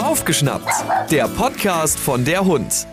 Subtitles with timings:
[0.00, 0.70] Aufgeschnappt,
[1.10, 2.86] der Podcast von der Hund.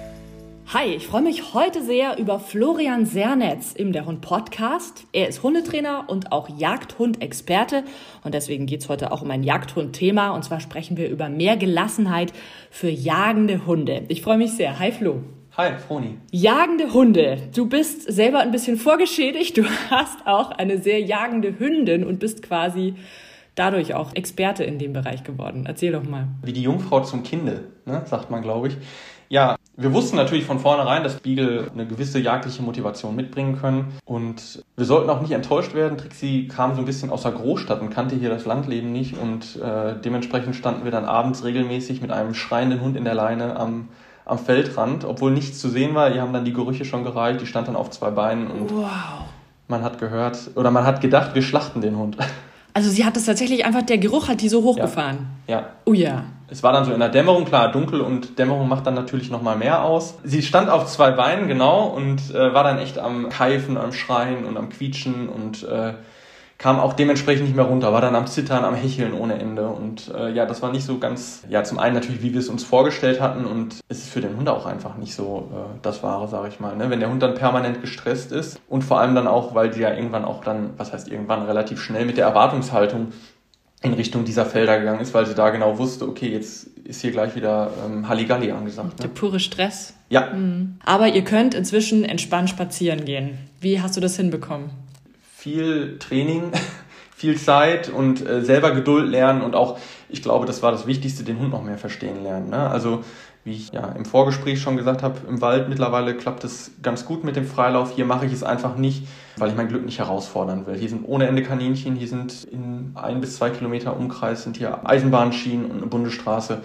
[0.73, 5.05] Hi, ich freue mich heute sehr über Florian Sernetz im Der Hund Podcast.
[5.11, 7.83] Er ist Hundetrainer und auch Jagdhund-Experte
[8.23, 11.57] und deswegen geht es heute auch um ein Jagdhund-Thema und zwar sprechen wir über mehr
[11.57, 12.33] Gelassenheit
[12.71, 14.05] für jagende Hunde.
[14.07, 14.79] Ich freue mich sehr.
[14.79, 15.21] Hi Flo.
[15.57, 16.17] Hi, Froni.
[16.31, 17.37] Jagende Hunde.
[17.53, 19.55] Du bist selber ein bisschen vorgeschädigt.
[19.55, 22.95] Du hast auch eine sehr jagende Hündin und bist quasi
[23.57, 25.65] dadurch auch Experte in dem Bereich geworden.
[25.67, 26.27] Erzähl doch mal.
[26.43, 28.77] Wie die Jungfrau zum Kinde, ne, sagt man, glaube ich.
[29.29, 33.93] Ja, wir wussten natürlich von vornherein, dass Beagle eine gewisse jagdliche Motivation mitbringen können.
[34.05, 35.97] Und wir sollten auch nicht enttäuscht werden.
[35.97, 39.17] Trixie kam so ein bisschen aus der Großstadt und kannte hier das Landleben nicht.
[39.17, 43.57] Und äh, dementsprechend standen wir dann abends regelmäßig mit einem schreienden Hund in der Leine
[43.57, 43.89] am,
[44.23, 46.09] am Feldrand, obwohl nichts zu sehen war.
[46.09, 47.41] Die haben dann die Gerüche schon gereicht.
[47.41, 49.25] Die stand dann auf zwei Beinen und wow.
[49.67, 52.17] man hat gehört oder man hat gedacht, wir schlachten den Hund.
[52.77, 55.25] Also sie hat es tatsächlich einfach, der Geruch hat die so hochgefahren.
[55.47, 55.55] Ja.
[55.61, 55.69] ja.
[55.85, 56.25] Oh ja.
[56.47, 59.57] Es war dann so in der Dämmerung, klar, dunkel und Dämmerung macht dann natürlich nochmal
[59.57, 60.19] mehr aus.
[60.23, 64.45] Sie stand auf zwei Beinen, genau, und äh, war dann echt am Keifen, am Schreien
[64.45, 65.93] und am Quietschen und äh,
[66.57, 69.67] kam auch dementsprechend nicht mehr runter, war dann am Zittern, am Hecheln ohne Ende.
[69.67, 72.49] Und äh, ja, das war nicht so ganz, ja, zum einen natürlich, wie wir es
[72.49, 76.01] uns vorgestellt hatten und es ist für den Hund auch einfach nicht so äh, das
[76.01, 76.75] Wahre, sage ich mal.
[76.75, 76.89] Ne?
[76.89, 79.93] Wenn der Hund dann permanent gestresst ist und vor allem dann auch, weil die ja
[79.93, 83.09] irgendwann auch dann, was heißt irgendwann, relativ schnell mit der Erwartungshaltung
[83.83, 87.11] in Richtung dieser Felder gegangen ist, weil sie da genau wusste, okay, jetzt ist hier
[87.11, 88.99] gleich wieder ähm, Halligalli angesagt.
[88.99, 89.03] Ne?
[89.03, 89.93] Der pure Stress.
[90.09, 90.33] Ja.
[90.33, 90.77] Mhm.
[90.83, 93.37] Aber ihr könnt inzwischen entspannt spazieren gehen.
[93.61, 94.71] Wie hast du das hinbekommen?
[95.37, 96.51] Viel Training,
[97.15, 99.77] viel Zeit und äh, selber Geduld lernen und auch,
[100.09, 102.49] ich glaube, das war das Wichtigste, den Hund noch mehr verstehen lernen.
[102.49, 102.57] Ne?
[102.57, 103.03] Also
[103.43, 107.23] wie ich ja im Vorgespräch schon gesagt habe, im Wald mittlerweile klappt es ganz gut
[107.23, 107.95] mit dem Freilauf.
[107.95, 109.07] Hier mache ich es einfach nicht,
[109.37, 110.75] weil ich mein Glück nicht herausfordern will.
[110.75, 114.85] Hier sind ohne Ende Kaninchen, hier sind in ein bis zwei Kilometer Umkreis sind hier
[114.89, 116.61] Eisenbahnschienen und eine Bundesstraße.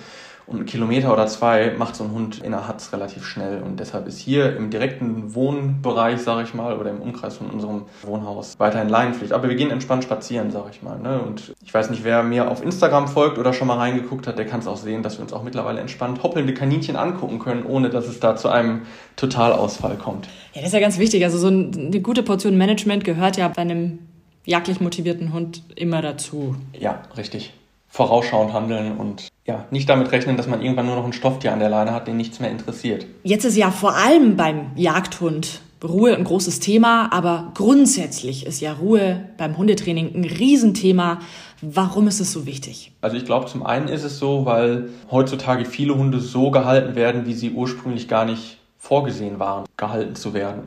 [0.47, 3.63] Und einen Kilometer oder zwei macht so ein Hund in der Hatz relativ schnell.
[3.63, 7.83] Und deshalb ist hier im direkten Wohnbereich, sage ich mal, oder im Umkreis von unserem
[8.03, 9.33] Wohnhaus weiterhin Leinenpflicht.
[9.33, 10.99] Aber wir gehen entspannt spazieren, sage ich mal.
[10.99, 11.21] Ne?
[11.21, 14.47] Und ich weiß nicht, wer mir auf Instagram folgt oder schon mal reingeguckt hat, der
[14.47, 17.91] kann es auch sehen, dass wir uns auch mittlerweile entspannt hoppelnde Kaninchen angucken können, ohne
[17.91, 18.83] dass es da zu einem
[19.17, 20.27] Totalausfall kommt.
[20.55, 21.25] Ja, das ist ja ganz wichtig.
[21.25, 24.01] Also so eine gute Portion Management gehört ja bei einem
[24.45, 26.57] jagdlich motivierten Hund immer dazu.
[26.73, 27.55] Ja, richtig
[27.93, 31.59] vorausschauend handeln und ja, nicht damit rechnen, dass man irgendwann nur noch ein Stofftier an
[31.59, 33.07] der Leine hat, den nichts mehr interessiert.
[33.25, 38.73] Jetzt ist ja vor allem beim Jagdhund Ruhe ein großes Thema, aber grundsätzlich ist ja
[38.73, 41.19] Ruhe beim Hundetraining ein Riesenthema.
[41.61, 42.93] Warum ist es so wichtig?
[43.01, 47.27] Also ich glaube, zum einen ist es so, weil heutzutage viele Hunde so gehalten werden,
[47.27, 50.63] wie sie ursprünglich gar nicht vorgesehen waren, gehalten zu werden.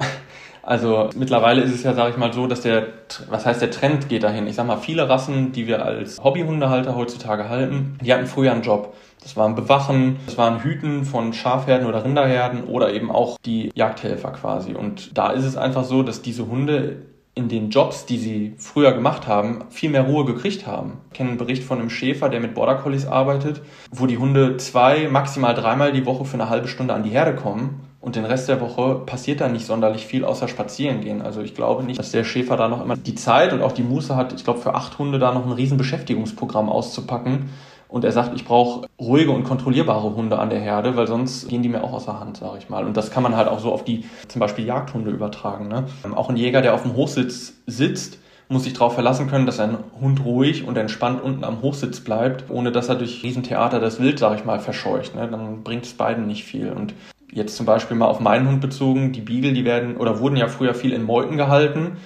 [0.66, 2.88] Also mittlerweile ist es ja, sage ich mal, so, dass der,
[3.30, 4.48] was heißt der Trend geht dahin.
[4.48, 8.64] Ich sag mal, viele Rassen, die wir als Hobbyhundehalter heutzutage halten, die hatten früher einen
[8.64, 8.96] Job.
[9.22, 14.31] Das waren Bewachen, das waren Hüten von Schafherden oder Rinderherden oder eben auch die Jagdhelfer
[14.31, 14.74] quasi.
[14.74, 16.97] Und da ist es einfach so, dass diese Hunde
[17.36, 21.00] in den Jobs, die sie früher gemacht haben, viel mehr Ruhe gekriegt haben.
[21.12, 23.62] Ich kenne einen Bericht von einem Schäfer, der mit Border Collies arbeitet,
[23.92, 27.36] wo die Hunde zwei, maximal dreimal die Woche für eine halbe Stunde an die Herde
[27.36, 31.23] kommen und den Rest der Woche passiert da nicht sonderlich viel außer spazieren gehen.
[31.23, 33.81] Also ich glaube nicht, dass der Schäfer da noch immer die Zeit und auch die
[33.81, 37.49] Muße hat, ich glaube für acht Hunde da noch ein riesen Beschäftigungsprogramm auszupacken.
[37.88, 41.63] Und er sagt, ich brauche ruhige und kontrollierbare Hunde an der Herde, weil sonst gehen
[41.63, 42.85] die mir auch aus der Hand, sage ich mal.
[42.85, 45.67] Und das kann man halt auch so auf die zum Beispiel Jagdhunde übertragen.
[45.67, 45.85] Ne?
[46.13, 49.77] Auch ein Jäger, der auf dem Hochsitz sitzt, muss sich darauf verlassen können, dass ein
[49.99, 54.19] Hund ruhig und entspannt unten am Hochsitz bleibt, ohne dass er durch Riesentheater das Wild,
[54.19, 55.16] sage ich mal, verscheucht.
[55.16, 55.27] Ne?
[55.27, 56.72] Dann bringt es beiden nicht viel.
[56.72, 56.93] Und
[57.35, 60.47] jetzt zum Beispiel mal auf meinen Hund bezogen, die Beagle, die werden oder wurden ja
[60.47, 61.97] früher viel in Meuten gehalten.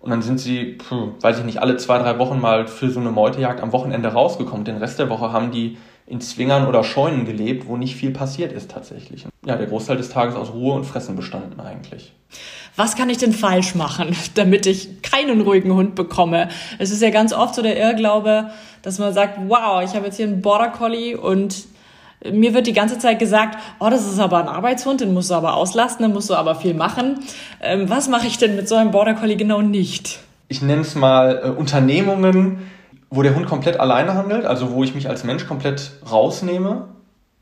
[0.00, 3.00] Und dann sind sie, puh, weiß ich nicht, alle zwei, drei Wochen mal für so
[3.00, 4.64] eine Meutejagd am Wochenende rausgekommen.
[4.64, 8.52] Den Rest der Woche haben die in Zwingern oder Scheunen gelebt, wo nicht viel passiert
[8.52, 9.26] ist tatsächlich.
[9.44, 12.12] Ja, der Großteil des Tages aus Ruhe und Fressen bestanden eigentlich.
[12.74, 16.48] Was kann ich denn falsch machen, damit ich keinen ruhigen Hund bekomme?
[16.78, 18.50] Es ist ja ganz oft so der Irrglaube,
[18.82, 21.66] dass man sagt, wow, ich habe jetzt hier einen Border Collie und
[22.24, 25.34] mir wird die ganze Zeit gesagt, oh, das ist aber ein Arbeitshund, den musst du
[25.34, 27.20] aber auslasten, den musst du aber viel machen.
[27.62, 30.20] Ähm, was mache ich denn mit so einem Border Collie genau nicht?
[30.48, 32.70] Ich nenne es mal äh, Unternehmungen,
[33.10, 36.88] wo der Hund komplett alleine handelt, also wo ich mich als Mensch komplett rausnehme.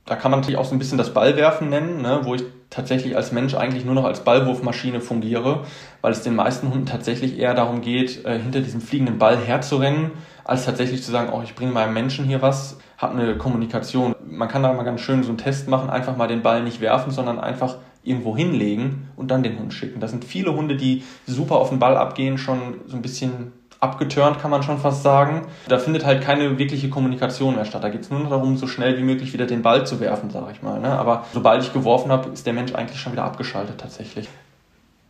[0.06, 3.16] Da kann man natürlich auch so ein bisschen das Ballwerfen nennen, ne, wo ich tatsächlich
[3.16, 5.64] als Mensch eigentlich nur noch als Ballwurfmaschine fungiere,
[6.02, 10.10] weil es den meisten Hunden tatsächlich eher darum geht, äh, hinter diesem fliegenden Ball herzurennen,
[10.44, 14.14] als tatsächlich zu sagen, oh, ich bringe meinem Menschen hier was, habe eine Kommunikation.
[14.26, 16.80] Man kann da mal ganz schön so einen Test machen, einfach mal den Ball nicht
[16.80, 20.00] werfen, sondern einfach irgendwo hinlegen und dann den Hund schicken.
[20.00, 24.40] Das sind viele Hunde, die super auf den Ball abgehen, schon so ein bisschen abgeturnt,
[24.40, 25.46] kann man schon fast sagen.
[25.68, 27.84] Da findet halt keine wirkliche Kommunikation mehr statt.
[27.84, 30.30] Da geht es nur noch darum, so schnell wie möglich wieder den Ball zu werfen,
[30.30, 30.80] sage ich mal.
[30.80, 30.88] Ne?
[30.88, 34.28] Aber sobald ich geworfen habe, ist der Mensch eigentlich schon wieder abgeschaltet tatsächlich.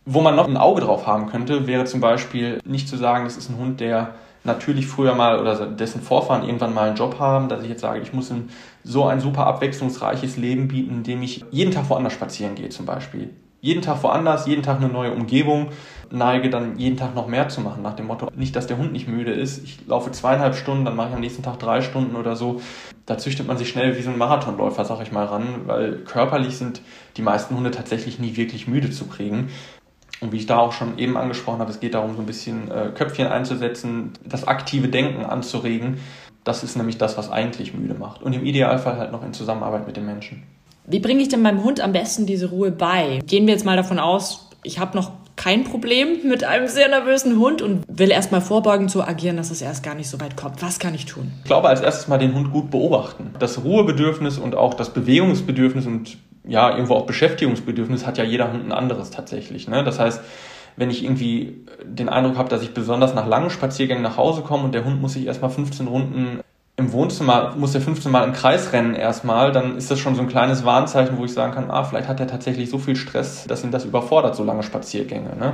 [0.05, 3.37] Wo man noch ein Auge drauf haben könnte, wäre zum Beispiel nicht zu sagen, das
[3.37, 4.15] ist ein Hund, der
[4.45, 8.01] natürlich früher mal oder dessen Vorfahren irgendwann mal einen Job haben, dass ich jetzt sage,
[8.01, 8.49] ich muss ihm
[8.83, 13.31] so ein super abwechslungsreiches Leben bieten, indem ich jeden Tag woanders spazieren gehe zum Beispiel
[13.65, 15.69] jeden Tag woanders, jeden Tag eine neue Umgebung,
[16.11, 18.93] neige dann jeden Tag noch mehr zu machen, nach dem Motto, nicht, dass der Hund
[18.93, 19.63] nicht müde ist.
[19.63, 22.61] Ich laufe zweieinhalb Stunden, dann mache ich am nächsten Tag drei Stunden oder so.
[23.07, 26.57] Da züchtet man sich schnell wie so ein Marathonläufer, sag ich mal, ran, weil körperlich
[26.57, 26.81] sind
[27.17, 29.49] die meisten Hunde tatsächlich nie wirklich müde zu kriegen.
[30.21, 32.71] Und wie ich da auch schon eben angesprochen habe, es geht darum, so ein bisschen
[32.71, 35.97] äh, Köpfchen einzusetzen, das aktive Denken anzuregen.
[36.43, 38.21] Das ist nämlich das, was eigentlich müde macht.
[38.21, 40.43] Und im Idealfall halt noch in Zusammenarbeit mit den Menschen.
[40.87, 43.19] Wie bringe ich denn meinem Hund am besten diese Ruhe bei?
[43.25, 47.37] Gehen wir jetzt mal davon aus, ich habe noch kein Problem mit einem sehr nervösen
[47.39, 50.61] Hund und will erstmal vorbeugen zu agieren, dass es erst gar nicht so weit kommt.
[50.61, 51.31] Was kann ich tun?
[51.39, 53.31] Ich glaube, als erstes mal den Hund gut beobachten.
[53.39, 56.17] Das Ruhebedürfnis und auch das Bewegungsbedürfnis und
[56.47, 59.67] ja, irgendwo auch Beschäftigungsbedürfnis hat ja jeder Hund ein anderes tatsächlich.
[59.67, 59.83] Ne?
[59.83, 60.21] Das heißt,
[60.77, 64.63] wenn ich irgendwie den Eindruck habe, dass ich besonders nach langen Spaziergängen nach Hause komme
[64.63, 66.41] und der Hund muss sich erstmal 15 Runden
[66.77, 70.21] im Wohnzimmer muss er 15 Mal im Kreis rennen erstmal, dann ist das schon so
[70.21, 73.45] ein kleines Warnzeichen, wo ich sagen kann, ah, vielleicht hat er tatsächlich so viel Stress,
[73.47, 75.35] dass ihn das überfordert, so lange Spaziergänge.
[75.37, 75.53] Ne?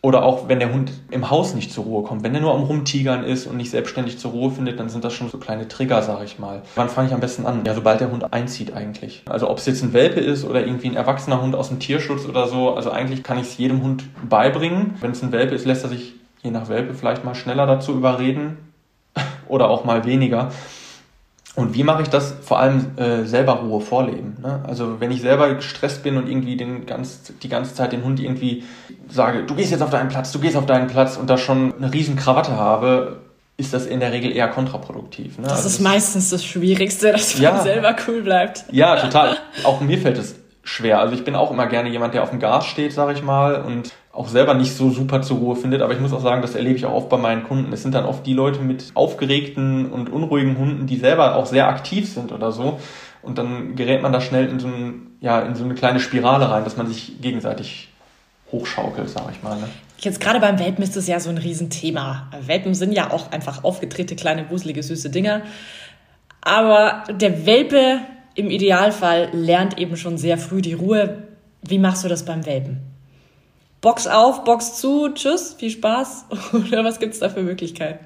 [0.00, 2.22] Oder auch wenn der Hund im Haus nicht zur Ruhe kommt.
[2.22, 5.12] Wenn der nur am Rumtigern ist und nicht selbstständig zur Ruhe findet, dann sind das
[5.12, 6.62] schon so kleine Trigger, sag ich mal.
[6.76, 7.62] Wann fange ich am besten an?
[7.66, 9.22] Ja, sobald der Hund einzieht eigentlich.
[9.28, 12.26] Also ob es jetzt ein Welpe ist oder irgendwie ein erwachsener Hund aus dem Tierschutz
[12.26, 12.74] oder so.
[12.74, 14.94] Also eigentlich kann ich es jedem Hund beibringen.
[15.00, 17.92] Wenn es ein Welpe ist, lässt er sich je nach Welpe vielleicht mal schneller dazu
[17.92, 18.58] überreden
[19.48, 20.52] oder auch mal weniger.
[21.58, 22.36] Und wie mache ich das?
[22.40, 24.36] Vor allem äh, selber Ruhe vorleben.
[24.40, 24.60] Ne?
[24.64, 28.20] Also wenn ich selber gestresst bin und irgendwie den ganz, die ganze Zeit den Hund
[28.20, 28.62] irgendwie
[29.08, 31.74] sage, du gehst jetzt auf deinen Platz, du gehst auf deinen Platz und da schon
[31.74, 33.22] eine riesen Krawatte habe,
[33.56, 35.38] ist das in der Regel eher kontraproduktiv.
[35.38, 35.48] Ne?
[35.48, 38.64] Das also ist meistens das Schwierigste, dass man ja, selber cool bleibt.
[38.70, 39.36] Ja, total.
[39.64, 41.00] Auch mir fällt es schwer.
[41.00, 43.62] Also ich bin auch immer gerne jemand, der auf dem Gas steht, sage ich mal,
[43.62, 45.80] und auch selber nicht so super zur Ruhe findet.
[45.80, 47.72] Aber ich muss auch sagen, das erlebe ich auch oft bei meinen Kunden.
[47.72, 51.68] Es sind dann oft die Leute mit aufgeregten und unruhigen Hunden, die selber auch sehr
[51.68, 52.80] aktiv sind oder so.
[53.22, 56.50] Und dann gerät man da schnell in so, ein, ja, in so eine kleine Spirale
[56.50, 57.90] rein, dass man sich gegenseitig
[58.50, 59.56] hochschaukelt, sage ich mal.
[59.56, 59.68] Ne?
[59.98, 62.28] Jetzt gerade beim Welpen ist das ja so ein Riesenthema.
[62.44, 65.42] Welpen sind ja auch einfach aufgedrehte, kleine, wuselige, süße Dinger.
[66.40, 68.00] Aber der Welpe
[68.34, 71.22] im Idealfall lernt eben schon sehr früh die Ruhe.
[71.62, 72.87] Wie machst du das beim Welpen?
[73.80, 76.26] Box auf, Box zu, tschüss, viel Spaß?
[76.52, 78.04] Oder was gibt es da für Möglichkeiten?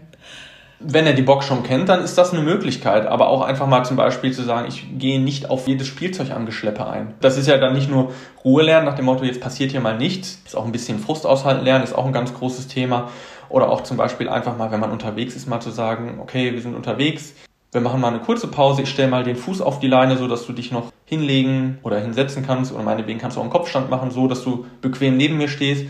[0.80, 3.06] Wenn er die Box schon kennt, dann ist das eine Möglichkeit.
[3.06, 6.86] Aber auch einfach mal zum Beispiel zu sagen, ich gehe nicht auf jedes Spielzeug angeschleppe
[6.86, 7.14] ein.
[7.20, 8.12] Das ist ja dann nicht nur
[8.44, 10.42] Ruhe lernen nach dem Motto, jetzt passiert hier mal nichts.
[10.44, 13.08] Ist auch ein bisschen Frust aushalten lernen, ist auch ein ganz großes Thema.
[13.48, 16.60] Oder auch zum Beispiel einfach mal, wenn man unterwegs ist, mal zu sagen, okay, wir
[16.60, 17.32] sind unterwegs,
[17.70, 18.82] wir machen mal eine kurze Pause.
[18.82, 22.00] Ich stelle mal den Fuß auf die Leine, so dass du dich noch hinlegen oder
[22.00, 22.72] hinsetzen kannst.
[22.72, 25.84] Oder meinetwegen kannst du auch einen Kopfstand machen, so dass du bequem neben mir stehst.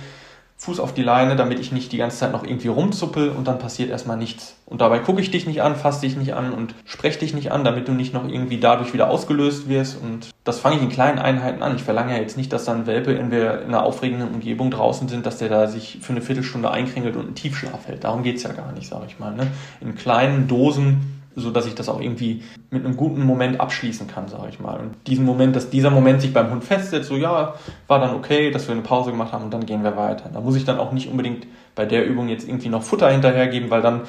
[0.57, 3.59] Fuß auf die Leine, damit ich nicht die ganze Zeit noch irgendwie rumzuppel und dann
[3.59, 4.57] passiert erstmal nichts.
[4.67, 7.51] Und dabei gucke ich dich nicht an, fasse dich nicht an und spreche dich nicht
[7.51, 10.01] an, damit du nicht noch irgendwie dadurch wieder ausgelöst wirst.
[10.01, 11.75] Und das fange ich in kleinen Einheiten an.
[11.75, 15.09] Ich verlange ja jetzt nicht, dass dann Welpe, wenn wir in einer aufregenden Umgebung draußen
[15.09, 18.05] sind, dass der da sich für eine Viertelstunde einkringelt und einen Tiefschlaf hält.
[18.05, 19.35] Darum geht's ja gar nicht, sage ich mal.
[19.35, 19.49] Ne?
[19.81, 24.29] In kleinen Dosen so dass ich das auch irgendwie mit einem guten Moment abschließen kann,
[24.29, 24.79] sage ich mal.
[24.79, 27.55] Und diesen Moment, dass dieser Moment sich beim Hund festsetzt, so ja,
[27.87, 30.31] war dann okay, dass wir eine Pause gemacht haben und dann gehen wir weiter.
[30.33, 33.71] Da muss ich dann auch nicht unbedingt bei der Übung jetzt irgendwie noch Futter hinterhergeben,
[33.71, 34.03] weil dann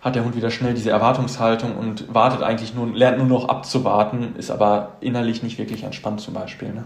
[0.00, 4.34] hat der Hund wieder schnell diese Erwartungshaltung und wartet eigentlich nur, lernt nur noch abzuwarten,
[4.38, 6.68] ist aber innerlich nicht wirklich entspannt zum Beispiel.
[6.68, 6.84] Ne?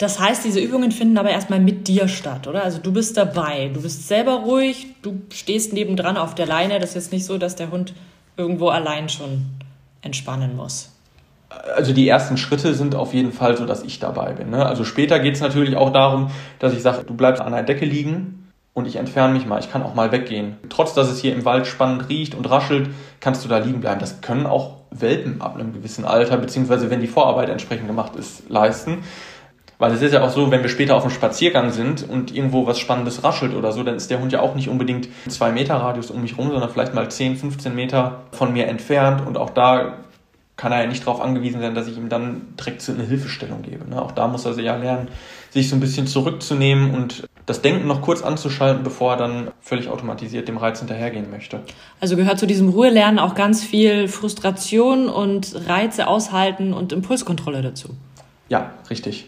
[0.00, 2.64] Das heißt, diese Übungen finden aber erstmal mit dir statt, oder?
[2.64, 6.80] Also du bist dabei, du bist selber ruhig, du stehst nebendran auf der Leine.
[6.80, 7.92] Das ist jetzt nicht so, dass der Hund
[8.40, 9.46] irgendwo allein schon
[10.02, 10.90] entspannen muss?
[11.76, 14.50] Also die ersten Schritte sind auf jeden Fall so, dass ich dabei bin.
[14.50, 14.64] Ne?
[14.64, 17.84] Also später geht es natürlich auch darum, dass ich sage, du bleibst an der Decke
[17.84, 19.58] liegen und ich entferne mich mal.
[19.58, 20.56] Ich kann auch mal weggehen.
[20.68, 24.00] Trotz dass es hier im Wald spannend riecht und raschelt, kannst du da liegen bleiben.
[24.00, 28.48] Das können auch Welpen ab einem gewissen Alter, beziehungsweise wenn die Vorarbeit entsprechend gemacht ist,
[28.48, 29.04] leisten.
[29.80, 32.66] Weil es ist ja auch so, wenn wir später auf einem Spaziergang sind und irgendwo
[32.66, 35.76] was Spannendes raschelt oder so, dann ist der Hund ja auch nicht unbedingt zwei Meter
[35.76, 39.26] Radius um mich rum, sondern vielleicht mal 10, 15 Meter von mir entfernt.
[39.26, 39.94] Und auch da
[40.58, 43.88] kann er ja nicht darauf angewiesen sein, dass ich ihm dann direkt eine Hilfestellung gebe.
[43.88, 44.00] Ne?
[44.00, 45.08] Auch da muss er ja lernen,
[45.48, 49.88] sich so ein bisschen zurückzunehmen und das Denken noch kurz anzuschalten, bevor er dann völlig
[49.88, 51.60] automatisiert dem Reiz hinterhergehen möchte.
[52.00, 57.96] Also gehört zu diesem Ruhelernen auch ganz viel Frustration und Reize aushalten und Impulskontrolle dazu.
[58.50, 59.24] Ja, richtig.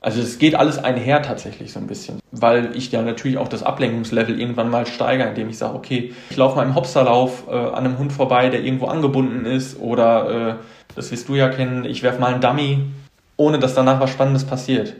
[0.00, 3.62] Also es geht alles einher tatsächlich so ein bisschen, weil ich ja natürlich auch das
[3.62, 7.84] Ablenkungslevel irgendwann mal steigere, indem ich sage, okay, ich laufe mal im Hopsterlauf äh, an
[7.84, 10.54] einem Hund vorbei, der irgendwo angebunden ist oder, äh,
[10.94, 12.84] das wirst du ja kennen, ich werfe mal einen Dummy,
[13.36, 14.94] ohne dass danach was Spannendes passiert.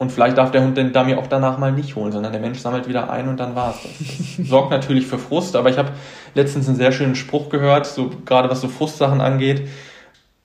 [0.00, 2.60] Und vielleicht darf der Hund den Dummy auch danach mal nicht holen, sondern der Mensch
[2.60, 4.46] sammelt wieder ein und dann war's das.
[4.48, 5.90] Sorgt natürlich für Frust, aber ich habe
[6.34, 9.62] letztens einen sehr schönen Spruch gehört, so gerade was so Frustsachen angeht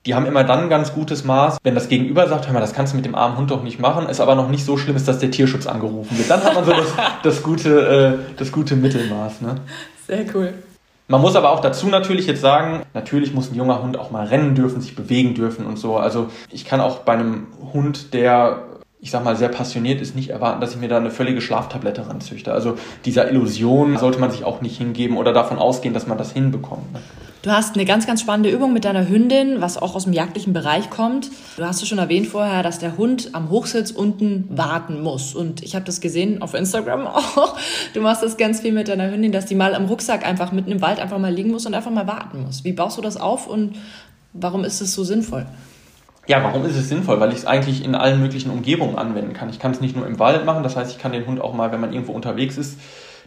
[0.06, 2.74] die haben immer dann ein ganz gutes Maß, wenn das Gegenüber sagt, hör mal, das
[2.74, 4.96] kannst du mit dem armen Hund doch nicht machen, ist aber noch nicht so schlimm
[4.96, 6.28] ist, dass der Tierschutz angerufen wird.
[6.28, 6.92] Dann hat man so das,
[7.22, 9.40] das, gute, äh, das gute Mittelmaß.
[9.40, 9.56] Ne?
[10.06, 10.52] Sehr cool.
[11.08, 14.26] Man muss aber auch dazu natürlich jetzt sagen, natürlich muss ein junger Hund auch mal
[14.26, 15.96] rennen dürfen, sich bewegen dürfen und so.
[15.96, 18.62] Also ich kann auch bei einem Hund, der
[19.04, 22.08] ich sag mal, sehr passioniert ist, nicht erwarten, dass ich mir da eine völlige Schlaftablette
[22.08, 22.54] ranzüchte.
[22.54, 26.32] Also dieser Illusion sollte man sich auch nicht hingeben oder davon ausgehen, dass man das
[26.32, 26.90] hinbekommt.
[26.90, 27.00] Ne?
[27.42, 30.54] Du hast eine ganz, ganz spannende Übung mit deiner Hündin, was auch aus dem jagdlichen
[30.54, 31.30] Bereich kommt.
[31.58, 35.34] Du hast schon erwähnt vorher, dass der Hund am Hochsitz unten warten muss.
[35.34, 37.58] Und ich habe das gesehen auf Instagram auch.
[37.92, 40.72] Du machst das ganz viel mit deiner Hündin, dass die mal am Rucksack einfach mitten
[40.72, 42.64] im Wald einfach mal liegen muss und einfach mal warten muss.
[42.64, 43.76] Wie baust du das auf und
[44.32, 45.44] warum ist es so sinnvoll?
[46.26, 47.20] Ja, warum ist es sinnvoll?
[47.20, 49.50] Weil ich es eigentlich in allen möglichen Umgebungen anwenden kann.
[49.50, 51.54] Ich kann es nicht nur im Wald machen, das heißt, ich kann den Hund auch
[51.54, 52.78] mal, wenn man irgendwo unterwegs ist,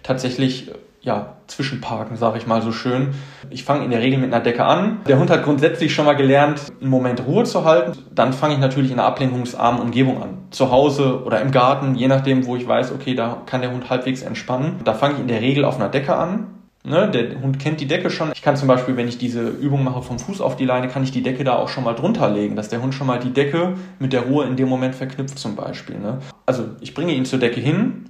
[0.03, 3.13] tatsächlich ja, zwischenparken, sage ich mal so schön.
[3.49, 4.99] Ich fange in der Regel mit einer Decke an.
[5.07, 7.93] Der Hund hat grundsätzlich schon mal gelernt, einen Moment Ruhe zu halten.
[8.13, 10.37] Dann fange ich natürlich in einer ablenkungsarmen Umgebung an.
[10.49, 13.89] Zu Hause oder im Garten, je nachdem, wo ich weiß, okay, da kann der Hund
[13.89, 14.81] halbwegs entspannen.
[14.83, 16.56] Da fange ich in der Regel auf einer Decke an.
[16.87, 18.31] Ne, der Hund kennt die Decke schon.
[18.33, 21.03] Ich kann zum Beispiel, wenn ich diese Übung mache vom Fuß auf die Leine, kann
[21.03, 23.33] ich die Decke da auch schon mal drunter legen, dass der Hund schon mal die
[23.33, 25.99] Decke mit der Ruhe in dem Moment verknüpft zum Beispiel.
[25.99, 26.19] Ne?
[26.45, 28.05] Also ich bringe ihn zur Decke hin,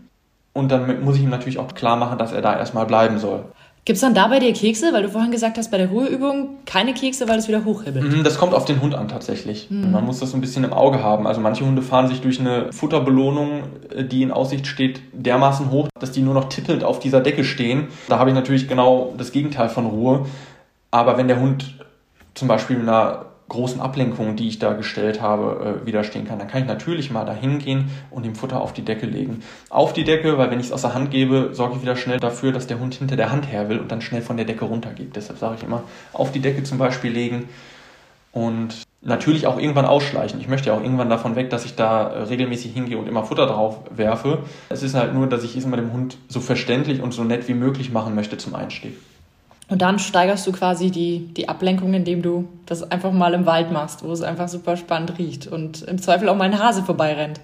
[0.58, 3.46] und dann muss ich ihm natürlich auch klar machen, dass er da erstmal bleiben soll.
[3.88, 4.92] Gibt es dann da bei dir Kekse?
[4.92, 8.04] Weil du vorhin gesagt hast, bei der Ruheübung keine Kekse, weil es wieder hochhibbelt.
[8.04, 9.72] Mhm, das kommt auf den Hund an tatsächlich.
[9.72, 9.94] Mhm.
[9.94, 11.26] Man muss das so ein bisschen im Auge haben.
[11.26, 13.64] Also manche Hunde fahren sich durch eine Futterbelohnung,
[13.96, 17.46] äh, die in Aussicht steht, dermaßen hoch, dass die nur noch tippelnd auf dieser Decke
[17.46, 17.88] stehen.
[18.10, 20.26] Da habe ich natürlich genau das Gegenteil von Ruhe.
[20.92, 21.78] Aber wenn der Hund
[22.34, 26.40] zum Beispiel in einer großen Ablenkungen, die ich da gestellt habe, äh, widerstehen kann.
[26.40, 29.42] Dann kann ich natürlich mal da hingehen und dem Futter auf die Decke legen.
[29.70, 32.20] Auf die Decke, weil wenn ich es aus der Hand gebe, sorge ich wieder schnell
[32.20, 34.66] dafür, dass der Hund hinter der Hand her will und dann schnell von der Decke
[34.66, 35.16] runtergeht.
[35.16, 37.48] Deshalb sage ich immer, auf die Decke zum Beispiel legen
[38.32, 40.40] und natürlich auch irgendwann ausschleichen.
[40.42, 43.24] Ich möchte ja auch irgendwann davon weg, dass ich da äh, regelmäßig hingehe und immer
[43.24, 44.40] Futter drauf werfe.
[44.70, 47.48] Es ist halt nur, dass ich es immer dem Hund so verständlich und so nett
[47.48, 48.98] wie möglich machen möchte zum Einstieg.
[49.70, 53.72] Und dann steigerst du quasi die, die Ablenkung, indem du das einfach mal im Wald
[53.72, 57.42] machst, wo es einfach super spannend riecht und im Zweifel auch mal ein Hase vorbeirennt.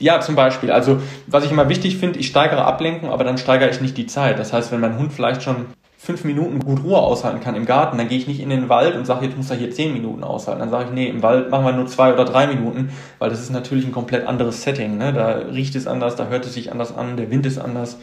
[0.00, 0.72] Ja, zum Beispiel.
[0.72, 4.06] Also, was ich immer wichtig finde, ich steigere Ablenkung, aber dann steigere ich nicht die
[4.06, 4.38] Zeit.
[4.38, 5.66] Das heißt, wenn mein Hund vielleicht schon
[5.98, 8.96] fünf Minuten gut Ruhe aushalten kann im Garten, dann gehe ich nicht in den Wald
[8.96, 10.60] und sage, jetzt muss er hier zehn Minuten aushalten.
[10.60, 13.40] Dann sage ich, nee, im Wald machen wir nur zwei oder drei Minuten, weil das
[13.40, 14.96] ist natürlich ein komplett anderes Setting.
[14.96, 15.12] Ne?
[15.12, 17.98] Da riecht es anders, da hört es sich anders an, der Wind ist anders.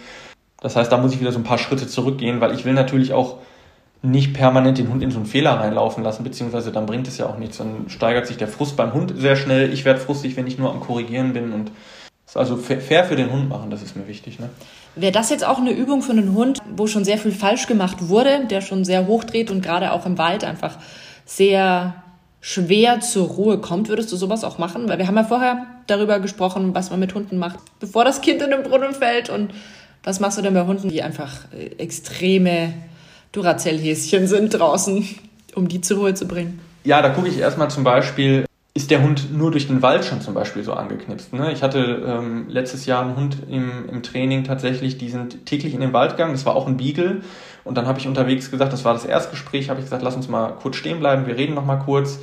[0.62, 3.14] Das heißt, da muss ich wieder so ein paar Schritte zurückgehen, weil ich will natürlich
[3.14, 3.38] auch
[4.02, 7.26] nicht permanent den Hund in so einen Fehler reinlaufen lassen, beziehungsweise dann bringt es ja
[7.28, 7.58] auch nichts.
[7.58, 9.74] Dann steigert sich der Frust beim Hund sehr schnell.
[9.74, 11.72] Ich werde frustig, wenn ich nur am Korrigieren bin und
[12.34, 14.38] also fair für den Hund machen, das ist mir wichtig.
[14.40, 14.50] Ne?
[14.96, 18.10] Wäre das jetzt auch eine Übung für einen Hund, wo schon sehr viel falsch gemacht
[18.10, 20.78] wurde, der schon sehr hoch dreht und gerade auch im Wald einfach
[21.26, 22.04] sehr
[22.42, 24.88] schwer zur Ruhe kommt, würdest du sowas auch machen?
[24.88, 28.42] Weil wir haben ja vorher darüber gesprochen, was man mit Hunden macht, bevor das Kind
[28.42, 29.52] in den Brunnen fällt und
[30.04, 32.74] was machst du denn bei Hunden, die einfach äh, extreme
[33.32, 35.08] Duracell-Häschen sind draußen,
[35.56, 36.60] um die zur Ruhe zu bringen?
[36.84, 40.22] Ja, da gucke ich erstmal zum Beispiel, ist der Hund nur durch den Wald schon
[40.22, 41.34] zum Beispiel so angeknipst.
[41.34, 41.52] Ne?
[41.52, 45.82] Ich hatte ähm, letztes Jahr einen Hund im, im Training tatsächlich, die sind täglich in
[45.82, 47.22] den Wald gegangen, das war auch ein Beagle.
[47.64, 50.30] Und dann habe ich unterwegs gesagt, das war das Erstgespräch, habe ich gesagt, lass uns
[50.30, 52.20] mal kurz stehen bleiben, wir reden noch mal kurz.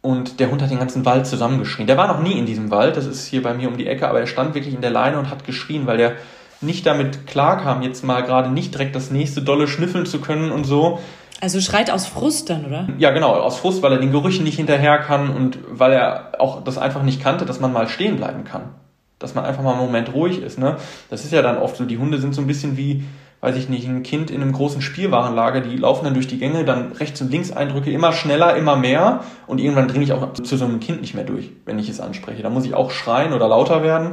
[0.00, 1.86] Und der Hund hat den ganzen Wald zusammengeschrien.
[1.86, 4.08] Der war noch nie in diesem Wald, das ist hier bei mir um die Ecke,
[4.08, 6.16] aber er stand wirklich in der Leine und hat geschrien, weil der
[6.62, 10.64] nicht damit klarkam, jetzt mal gerade nicht direkt das nächste Dolle schnüffeln zu können und
[10.64, 10.98] so.
[11.42, 12.86] Also schreit aus Frust dann, oder?
[12.98, 16.62] Ja, genau, aus Frust, weil er den Gerüchen nicht hinterher kann und weil er auch
[16.62, 18.76] das einfach nicht kannte, dass man mal stehen bleiben kann.
[19.18, 20.58] Dass man einfach mal einen Moment ruhig ist.
[20.58, 20.76] Ne?
[21.10, 23.02] Das ist ja dann oft so, die Hunde sind so ein bisschen wie,
[23.40, 26.64] weiß ich nicht, ein Kind in einem großen Spielwarenlager, die laufen dann durch die Gänge,
[26.64, 30.56] dann rechts und links Eindrücke immer schneller, immer mehr und irgendwann dringe ich auch zu
[30.56, 32.44] so einem Kind nicht mehr durch, wenn ich es anspreche.
[32.44, 34.12] Da muss ich auch schreien oder lauter werden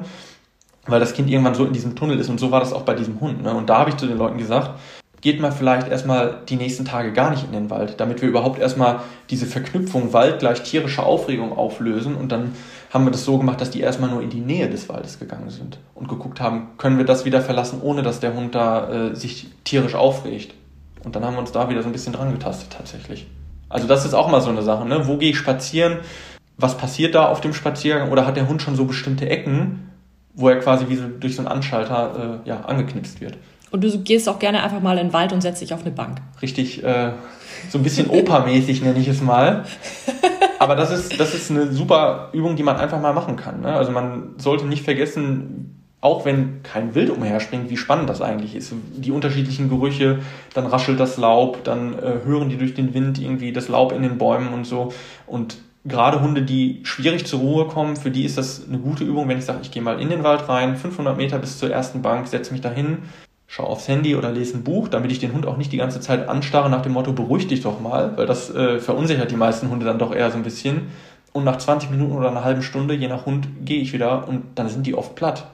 [0.92, 2.94] weil das Kind irgendwann so in diesem Tunnel ist und so war das auch bei
[2.94, 3.44] diesem Hund.
[3.44, 3.54] Ne?
[3.54, 4.72] Und da habe ich zu den Leuten gesagt,
[5.22, 8.60] geht mal vielleicht erstmal die nächsten Tage gar nicht in den Wald, damit wir überhaupt
[8.60, 12.54] erstmal diese Verknüpfung Wald gleich tierische Aufregung auflösen und dann
[12.92, 15.50] haben wir das so gemacht, dass die erstmal nur in die Nähe des Waldes gegangen
[15.50, 19.16] sind und geguckt haben, können wir das wieder verlassen, ohne dass der Hund da äh,
[19.16, 20.54] sich tierisch aufregt.
[21.04, 23.28] Und dann haben wir uns da wieder so ein bisschen dran getastet tatsächlich.
[23.70, 25.08] Also das ist auch mal so eine Sache, ne?
[25.08, 26.00] Wo gehe ich spazieren?
[26.60, 29.89] was passiert da auf dem Spaziergang oder hat der Hund schon so bestimmte Ecken,
[30.34, 33.38] wo er quasi wie so durch so einen Anschalter äh, ja, angeknipst wird.
[33.72, 35.92] Und du gehst auch gerne einfach mal in den Wald und setzt dich auf eine
[35.92, 36.20] Bank.
[36.42, 37.12] Richtig, äh,
[37.70, 39.66] so ein bisschen opermäßig nenne ich es mal.
[40.60, 43.62] Aber das ist, das ist eine super Übung, die man einfach mal machen kann.
[43.62, 43.74] Ne?
[43.74, 48.74] Also man sollte nicht vergessen, auch wenn kein Wild umherspringt, wie spannend das eigentlich ist.
[48.96, 50.20] Die unterschiedlichen Gerüche,
[50.54, 54.02] dann raschelt das Laub, dann äh, hören die durch den Wind irgendwie das Laub in
[54.02, 54.94] den Bäumen und so.
[55.28, 59.28] Und gerade Hunde, die schwierig zur Ruhe kommen, für die ist das eine gute Übung,
[59.28, 62.02] wenn ich sage, ich gehe mal in den Wald rein, 500 Meter bis zur ersten
[62.02, 63.00] Bank, setze mich dahin,
[63.48, 66.02] schaue aufs Handy oder lese ein Buch, damit ich den Hund auch nicht die ganze
[66.02, 69.70] Zeit anstarre nach dem Motto, beruhig dich doch mal, weil das äh, verunsichert die meisten
[69.70, 70.88] Hunde dann doch eher so ein bisschen.
[71.32, 74.44] Und nach 20 Minuten oder einer halben Stunde, je nach Hund, gehe ich wieder und
[74.56, 75.48] dann sind die oft platt.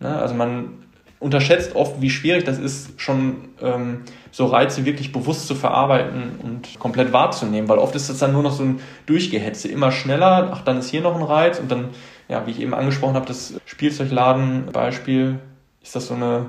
[0.00, 0.08] Ne?
[0.08, 0.82] Also man
[1.22, 4.02] unterschätzt oft, wie schwierig das ist, schon ähm,
[4.32, 8.42] so Reize wirklich bewusst zu verarbeiten und komplett wahrzunehmen, weil oft ist das dann nur
[8.42, 11.90] noch so ein Durchgehetze, immer schneller, ach, dann ist hier noch ein Reiz und dann,
[12.28, 15.38] ja, wie ich eben angesprochen habe, das Spielzeugladen-Beispiel,
[15.80, 16.46] ist das so eine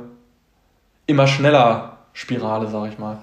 [1.06, 3.20] immer schneller Spirale, sag ich mal.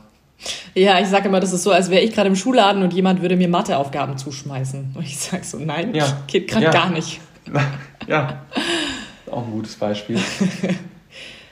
[0.75, 3.23] Ja, ich sage immer, das ist so, als wäre ich gerade im Schulladen und jemand
[3.23, 4.93] würde mir Matheaufgaben zuschmeißen.
[4.95, 6.07] Und ich sage so, nein, ja.
[6.27, 6.71] geht gerade ja.
[6.71, 7.21] gar nicht.
[8.09, 8.41] Ja,
[9.31, 10.19] auch ein gutes Beispiel.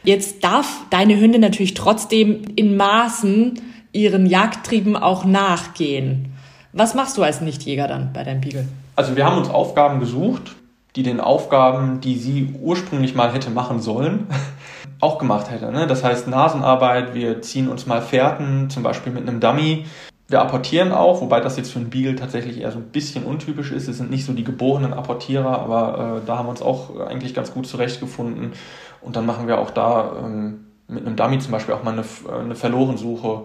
[0.08, 3.60] Jetzt darf deine Hündin natürlich trotzdem in Maßen
[3.92, 6.32] ihren Jagdtrieben auch nachgehen.
[6.72, 8.66] Was machst du als Nichtjäger dann bei deinem Beagle?
[8.96, 10.56] Also wir haben uns Aufgaben gesucht,
[10.96, 14.28] die den Aufgaben, die sie ursprünglich mal hätte machen sollen,
[15.00, 15.70] auch gemacht hätte.
[15.70, 15.86] Ne?
[15.86, 19.84] Das heißt Nasenarbeit, wir ziehen uns mal Fährten, zum Beispiel mit einem Dummy.
[20.30, 23.72] Wir apportieren auch, wobei das jetzt für einen Beagle tatsächlich eher so ein bisschen untypisch
[23.72, 23.88] ist.
[23.88, 27.32] Es sind nicht so die geborenen Apportierer, aber äh, da haben wir uns auch eigentlich
[27.32, 28.52] ganz gut zurechtgefunden.
[29.00, 32.02] Und dann machen wir auch da ähm, mit einem Dummy zum Beispiel auch mal eine,
[32.02, 33.44] äh, eine Verlorensuche.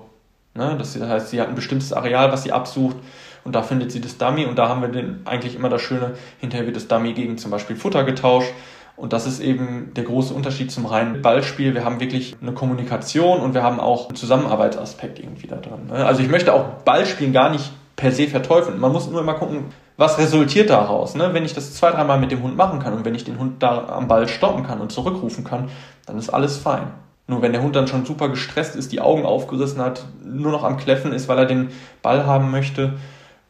[0.55, 0.75] Ne?
[0.77, 2.97] Das heißt, sie hat ein bestimmtes Areal, was sie absucht
[3.43, 6.13] und da findet sie das Dummy und da haben wir den, eigentlich immer das Schöne,
[6.39, 8.51] hinterher wird das Dummy gegen zum Beispiel Futter getauscht.
[8.95, 11.73] Und das ist eben der große Unterschied zum reinen Ballspiel.
[11.73, 15.87] Wir haben wirklich eine Kommunikation und wir haben auch einen Zusammenarbeitsaspekt irgendwie da drin.
[15.87, 16.05] Ne?
[16.05, 18.79] Also ich möchte auch Ballspielen gar nicht per se verteufeln.
[18.79, 19.65] Man muss nur immer gucken,
[19.97, 21.15] was resultiert daraus.
[21.15, 21.33] Ne?
[21.33, 23.63] Wenn ich das zwei, dreimal mit dem Hund machen kann und wenn ich den Hund
[23.63, 25.69] da am Ball stoppen kann und zurückrufen kann,
[26.05, 26.87] dann ist alles fein.
[27.27, 30.63] Nur wenn der Hund dann schon super gestresst ist, die Augen aufgerissen hat, nur noch
[30.63, 31.69] am Kläffen ist, weil er den
[32.01, 32.93] Ball haben möchte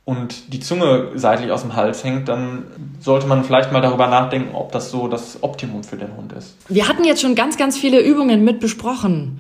[0.06, 2.66] und die Zunge seitlich aus dem Hals hängt, dann
[3.00, 6.58] sollte man vielleicht mal darüber nachdenken, ob das so das Optimum für den Hund ist.
[6.68, 9.40] Wir hatten jetzt schon ganz, ganz viele Übungen mit besprochen.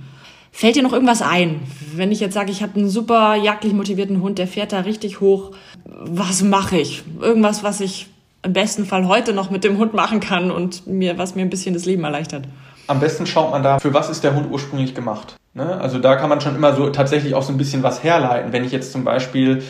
[0.52, 1.62] Fällt dir noch irgendwas ein?
[1.96, 5.20] Wenn ich jetzt sage, ich habe einen super jagdlich motivierten Hund, der fährt da richtig
[5.20, 5.52] hoch,
[5.86, 7.04] was mache ich?
[7.20, 8.08] Irgendwas, was ich
[8.44, 11.50] im besten Fall heute noch mit dem Hund machen kann und mir, was mir ein
[11.50, 12.46] bisschen das Leben erleichtert.
[12.88, 15.36] Am besten schaut man da, für was ist der Hund ursprünglich gemacht.
[15.54, 15.80] Ne?
[15.82, 18.54] Also da kann man schon immer so tatsächlich auch so ein bisschen was herleiten.
[18.54, 19.64] Wenn ich jetzt zum Beispiel,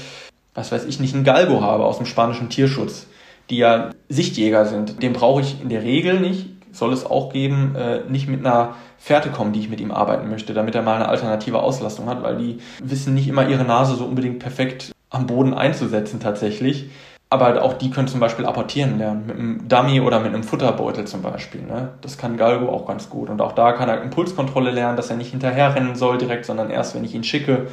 [0.53, 3.07] was weiß ich, nicht einen Galgo habe aus dem spanischen Tierschutz,
[3.49, 7.75] die ja Sichtjäger sind, den brauche ich in der Regel nicht, soll es auch geben,
[7.75, 10.95] äh, nicht mit einer Fährte kommen, die ich mit ihm arbeiten möchte, damit er mal
[10.95, 15.27] eine alternative Auslastung hat, weil die wissen nicht immer ihre Nase so unbedingt perfekt am
[15.27, 16.89] Boden einzusetzen tatsächlich.
[17.29, 21.05] Aber auch die können zum Beispiel apportieren lernen, mit einem Dummy oder mit einem Futterbeutel
[21.05, 21.63] zum Beispiel.
[21.63, 21.89] Ne?
[22.01, 23.29] Das kann Galgo auch ganz gut.
[23.31, 26.93] Und auch da kann er Impulskontrolle lernen, dass er nicht hinterherrennen soll direkt, sondern erst,
[26.93, 27.67] wenn ich ihn schicke.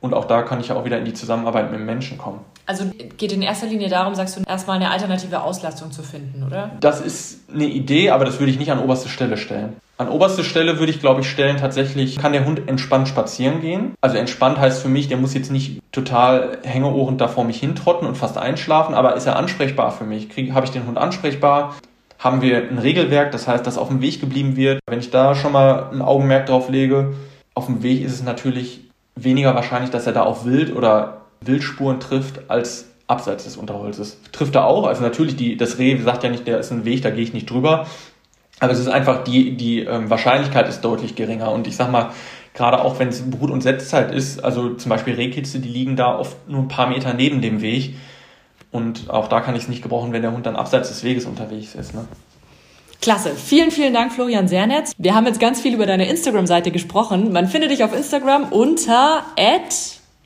[0.00, 2.40] Und auch da kann ich ja auch wieder in die Zusammenarbeit mit Menschen kommen.
[2.66, 2.84] Also
[3.16, 6.70] geht in erster Linie darum, sagst du, erstmal eine alternative Auslastung zu finden, oder?
[6.80, 9.76] Das ist eine Idee, aber das würde ich nicht an oberste Stelle stellen.
[9.96, 13.94] An oberste Stelle würde ich, glaube ich, stellen, tatsächlich kann der Hund entspannt spazieren gehen.
[14.00, 18.06] Also entspannt heißt für mich, der muss jetzt nicht total hängeohrend da vor mich hintrotten
[18.06, 20.28] und fast einschlafen, aber ist er ansprechbar für mich?
[20.52, 21.74] Habe ich den Hund ansprechbar?
[22.18, 24.78] Haben wir ein Regelwerk, das heißt, dass auf dem Weg geblieben wird?
[24.86, 27.14] Wenn ich da schon mal ein Augenmerk drauf lege,
[27.54, 28.87] auf dem Weg ist es natürlich
[29.24, 34.20] weniger wahrscheinlich, dass er da auf Wild oder Wildspuren trifft, als abseits des Unterholzes.
[34.32, 37.02] Trifft er auch, also natürlich, die, das Reh sagt ja nicht, der ist ein Weg,
[37.02, 37.86] da gehe ich nicht drüber.
[38.60, 41.50] Aber es ist einfach, die, die ähm, Wahrscheinlichkeit ist deutlich geringer.
[41.52, 42.10] Und ich sag mal,
[42.54, 46.18] gerade auch wenn es Brut- und Setzzeit ist, also zum Beispiel Rehkitze, die liegen da
[46.18, 47.94] oft nur ein paar Meter neben dem Weg.
[48.70, 51.24] Und auch da kann ich es nicht gebrauchen, wenn der Hund dann abseits des Weges
[51.24, 51.94] unterwegs ist.
[51.94, 52.06] Ne?
[53.00, 53.34] Klasse.
[53.36, 54.92] Vielen, vielen Dank, Florian Sernetz.
[54.98, 57.32] Wir haben jetzt ganz viel über deine Instagram-Seite gesprochen.
[57.32, 59.22] Man findet dich auf Instagram unter